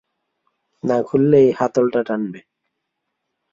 [0.83, 2.39] না খুললে এই হাতলটা টানবে।